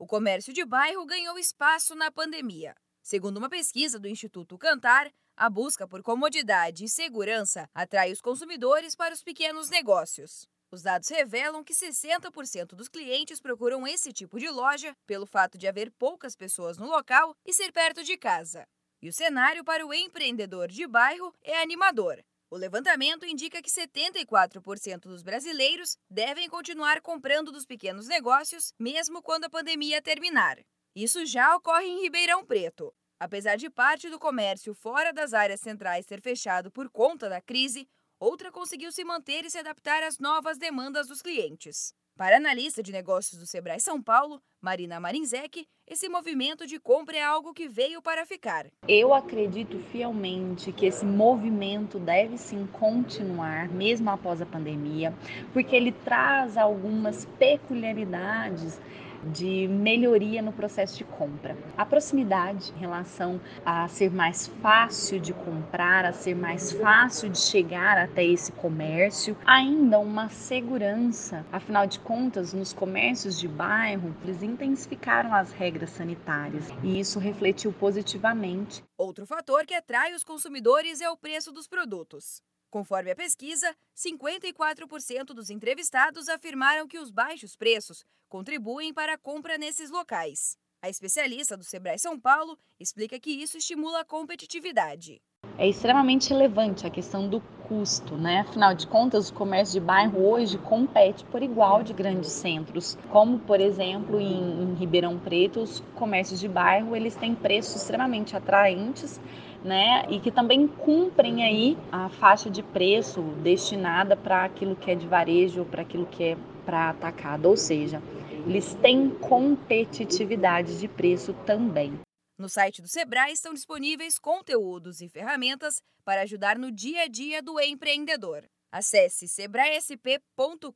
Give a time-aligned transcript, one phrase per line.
[0.00, 2.72] O comércio de bairro ganhou espaço na pandemia.
[3.02, 8.94] Segundo uma pesquisa do Instituto Cantar, a busca por comodidade e segurança atrai os consumidores
[8.94, 10.46] para os pequenos negócios.
[10.70, 15.66] Os dados revelam que 60% dos clientes procuram esse tipo de loja pelo fato de
[15.66, 18.68] haver poucas pessoas no local e ser perto de casa.
[19.02, 22.22] E o cenário para o empreendedor de bairro é animador.
[22.50, 29.44] O levantamento indica que 74% dos brasileiros devem continuar comprando dos pequenos negócios, mesmo quando
[29.44, 30.58] a pandemia terminar.
[30.96, 32.90] Isso já ocorre em Ribeirão Preto.
[33.20, 37.86] Apesar de parte do comércio fora das áreas centrais ter fechado por conta da crise,
[38.20, 41.94] outra conseguiu se manter e se adaptar às novas demandas dos clientes.
[42.16, 47.16] Para a analista de negócios do Sebrae São Paulo, Marina Marinzec, esse movimento de compra
[47.16, 48.66] é algo que veio para ficar.
[48.88, 55.14] Eu acredito fielmente que esse movimento deve sim continuar, mesmo após a pandemia,
[55.52, 58.80] porque ele traz algumas peculiaridades
[59.24, 61.56] de melhoria no processo de compra.
[61.76, 67.38] A proximidade em relação a ser mais fácil de comprar, a ser mais fácil de
[67.38, 71.44] chegar até esse comércio, ainda uma segurança.
[71.52, 77.72] Afinal de contas, nos comércios de bairro, eles intensificaram as regras sanitárias e isso refletiu
[77.72, 78.82] positivamente.
[78.96, 82.42] Outro fator que atrai os consumidores é o preço dos produtos.
[82.70, 89.56] Conforme a pesquisa, 54% dos entrevistados afirmaram que os baixos preços contribuem para a compra
[89.56, 90.58] nesses locais.
[90.82, 95.20] A especialista do Sebrae São Paulo explica que isso estimula a competitividade.
[95.58, 98.40] É extremamente relevante a questão do custo, né?
[98.48, 103.40] Afinal de contas, o comércio de bairro hoje compete por igual de grandes centros, como
[103.40, 109.20] por exemplo em, em Ribeirão Preto, os comércios de bairro eles têm preços extremamente atraentes
[109.64, 110.04] né?
[110.08, 115.06] E que também cumprem aí a faixa de preço destinada para aquilo que é de
[115.06, 118.02] varejo, para aquilo que é para atacado, ou seja,
[118.46, 121.94] eles têm competitividade de preço também.
[122.38, 127.42] No site do Sebrae estão disponíveis conteúdos e ferramentas para ajudar no dia a dia
[127.42, 128.48] do empreendedor.
[128.70, 130.72] Acesse sebraesp.com.br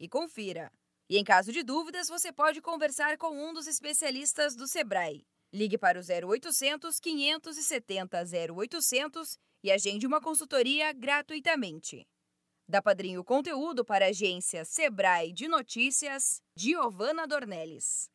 [0.00, 0.72] e confira.
[1.08, 5.24] E em caso de dúvidas, você pode conversar com um dos especialistas do Sebrae.
[5.52, 12.04] Ligue para o 0800 570 0800 e agende uma consultoria gratuitamente.
[12.68, 18.10] Da Padrinho Conteúdo para a agência Sebrae de Notícias, Giovana Dornelles.